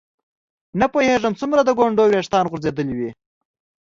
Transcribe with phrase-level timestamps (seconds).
[0.79, 3.09] نه پوهېږم څومره د ګونډو ویښتان غورځېدلي وي.